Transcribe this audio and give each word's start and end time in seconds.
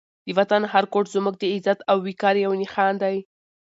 د 0.25 0.27
وطن 0.37 0.61
هر 0.73 0.83
ګوټ 0.93 1.05
زموږ 1.15 1.35
د 1.39 1.43
عزت 1.53 1.79
او 1.91 1.97
وقار 2.07 2.35
یو 2.45 2.51
نښان 2.61 2.93
دی. 3.03 3.17